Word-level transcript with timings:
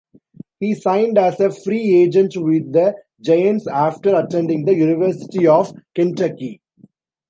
He 0.59 0.73
signed 0.73 1.19
as 1.19 1.39
a 1.39 1.51
free-agent 1.51 2.33
with 2.35 2.73
the 2.73 2.95
Giants 3.23 3.67
after 3.67 4.15
attending 4.15 4.65
the 4.65 4.73
University 4.73 5.45
of 5.45 5.71
Kentucky. 5.93 6.59